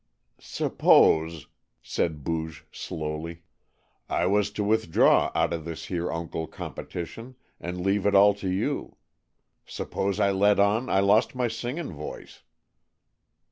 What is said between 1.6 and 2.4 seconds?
said